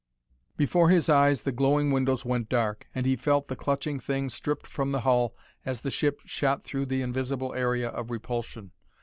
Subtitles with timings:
[0.57, 4.65] Before his eyes the glowing windows went dark, and he felt the clutching thing stripped
[4.65, 8.71] from the hull as the ship shot through the invisible area of repulsion.